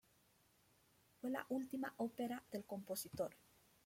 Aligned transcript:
Fue 1.21 1.29
la 1.29 1.45
última 1.49 1.93
ópera 1.99 2.41
del 2.51 2.65
compositor. 2.65 3.35